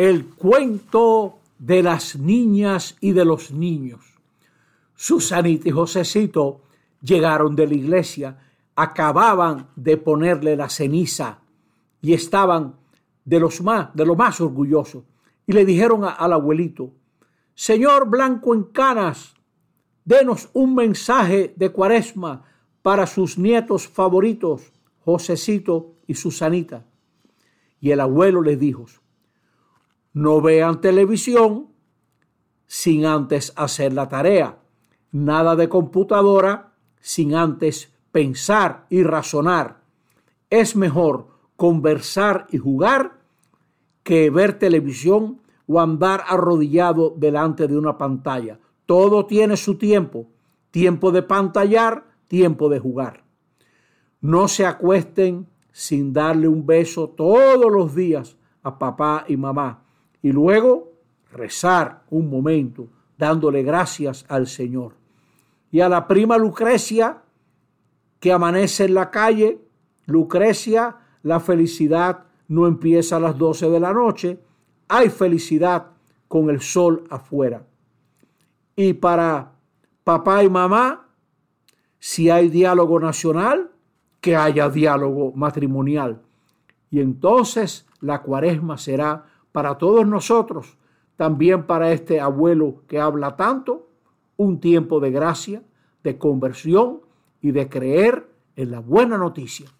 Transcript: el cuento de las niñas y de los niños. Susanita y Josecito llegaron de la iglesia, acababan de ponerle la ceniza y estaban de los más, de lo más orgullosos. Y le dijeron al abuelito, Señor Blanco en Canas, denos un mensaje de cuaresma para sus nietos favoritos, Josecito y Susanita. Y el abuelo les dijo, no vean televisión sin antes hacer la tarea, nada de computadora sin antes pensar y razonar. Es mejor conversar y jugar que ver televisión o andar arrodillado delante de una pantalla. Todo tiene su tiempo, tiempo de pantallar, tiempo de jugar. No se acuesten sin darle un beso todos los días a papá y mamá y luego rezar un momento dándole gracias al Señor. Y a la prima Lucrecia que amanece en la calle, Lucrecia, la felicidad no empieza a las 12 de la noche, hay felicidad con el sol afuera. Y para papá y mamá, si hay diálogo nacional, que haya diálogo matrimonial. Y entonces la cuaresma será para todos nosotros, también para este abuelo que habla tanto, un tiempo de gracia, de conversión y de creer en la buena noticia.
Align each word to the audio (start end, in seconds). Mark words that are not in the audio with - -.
el 0.00 0.28
cuento 0.28 1.40
de 1.58 1.82
las 1.82 2.16
niñas 2.16 2.96
y 3.02 3.12
de 3.12 3.26
los 3.26 3.50
niños. 3.50 4.00
Susanita 4.94 5.68
y 5.68 5.72
Josecito 5.72 6.62
llegaron 7.02 7.54
de 7.54 7.66
la 7.66 7.74
iglesia, 7.74 8.38
acababan 8.74 9.68
de 9.76 9.98
ponerle 9.98 10.56
la 10.56 10.70
ceniza 10.70 11.40
y 12.00 12.14
estaban 12.14 12.76
de 13.26 13.40
los 13.40 13.60
más, 13.60 13.94
de 13.94 14.06
lo 14.06 14.16
más 14.16 14.40
orgullosos. 14.40 15.04
Y 15.46 15.52
le 15.52 15.66
dijeron 15.66 16.00
al 16.04 16.32
abuelito, 16.32 16.92
Señor 17.54 18.08
Blanco 18.08 18.54
en 18.54 18.62
Canas, 18.62 19.34
denos 20.06 20.48
un 20.54 20.74
mensaje 20.76 21.52
de 21.56 21.68
cuaresma 21.68 22.42
para 22.80 23.06
sus 23.06 23.36
nietos 23.36 23.86
favoritos, 23.86 24.72
Josecito 25.04 25.92
y 26.06 26.14
Susanita. 26.14 26.86
Y 27.82 27.90
el 27.90 28.00
abuelo 28.00 28.40
les 28.40 28.58
dijo, 28.58 28.86
no 30.12 30.40
vean 30.40 30.80
televisión 30.80 31.68
sin 32.66 33.06
antes 33.06 33.52
hacer 33.56 33.92
la 33.92 34.08
tarea, 34.08 34.58
nada 35.12 35.56
de 35.56 35.68
computadora 35.68 36.72
sin 37.00 37.34
antes 37.34 37.92
pensar 38.12 38.86
y 38.90 39.02
razonar. 39.02 39.82
Es 40.50 40.76
mejor 40.76 41.28
conversar 41.56 42.46
y 42.50 42.58
jugar 42.58 43.20
que 44.02 44.30
ver 44.30 44.58
televisión 44.58 45.40
o 45.66 45.80
andar 45.80 46.24
arrodillado 46.26 47.14
delante 47.16 47.68
de 47.68 47.76
una 47.76 47.96
pantalla. 47.96 48.58
Todo 48.86 49.26
tiene 49.26 49.56
su 49.56 49.76
tiempo, 49.76 50.26
tiempo 50.70 51.12
de 51.12 51.22
pantallar, 51.22 52.04
tiempo 52.26 52.68
de 52.68 52.80
jugar. 52.80 53.22
No 54.20 54.48
se 54.48 54.66
acuesten 54.66 55.46
sin 55.72 56.12
darle 56.12 56.48
un 56.48 56.66
beso 56.66 57.08
todos 57.08 57.70
los 57.70 57.94
días 57.94 58.36
a 58.62 58.78
papá 58.78 59.24
y 59.28 59.36
mamá 59.36 59.84
y 60.22 60.32
luego 60.32 60.92
rezar 61.32 62.02
un 62.10 62.28
momento 62.28 62.88
dándole 63.16 63.62
gracias 63.62 64.24
al 64.28 64.46
Señor. 64.46 64.94
Y 65.70 65.80
a 65.80 65.88
la 65.88 66.08
prima 66.08 66.36
Lucrecia 66.36 67.22
que 68.18 68.32
amanece 68.32 68.84
en 68.84 68.94
la 68.94 69.10
calle, 69.10 69.60
Lucrecia, 70.06 70.96
la 71.22 71.40
felicidad 71.40 72.24
no 72.48 72.66
empieza 72.66 73.16
a 73.16 73.20
las 73.20 73.38
12 73.38 73.70
de 73.70 73.80
la 73.80 73.92
noche, 73.92 74.40
hay 74.88 75.08
felicidad 75.08 75.86
con 76.28 76.50
el 76.50 76.60
sol 76.60 77.04
afuera. 77.10 77.64
Y 78.76 78.94
para 78.94 79.52
papá 80.04 80.42
y 80.42 80.50
mamá, 80.50 81.08
si 81.98 82.30
hay 82.30 82.48
diálogo 82.48 82.98
nacional, 82.98 83.70
que 84.20 84.36
haya 84.36 84.68
diálogo 84.68 85.32
matrimonial. 85.32 86.20
Y 86.90 87.00
entonces 87.00 87.86
la 88.00 88.22
cuaresma 88.22 88.76
será 88.76 89.24
para 89.52 89.78
todos 89.78 90.06
nosotros, 90.06 90.78
también 91.16 91.66
para 91.66 91.92
este 91.92 92.20
abuelo 92.20 92.82
que 92.86 93.00
habla 93.00 93.36
tanto, 93.36 93.88
un 94.36 94.60
tiempo 94.60 95.00
de 95.00 95.10
gracia, 95.10 95.62
de 96.02 96.18
conversión 96.18 97.00
y 97.42 97.50
de 97.50 97.68
creer 97.68 98.30
en 98.56 98.70
la 98.70 98.80
buena 98.80 99.18
noticia. 99.18 99.70